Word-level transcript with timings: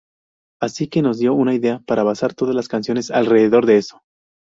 Así 0.59 0.87
que 0.87 1.03
nos 1.03 1.19
dio 1.19 1.35
una 1.35 1.53
idea 1.53 1.83
para 1.85 2.01
basar 2.01 2.33
todas 2.33 2.55
las 2.55 2.67
canciones 2.67 3.11
alrededor 3.11 3.67
de 3.67 3.77
eso. 3.77 4.01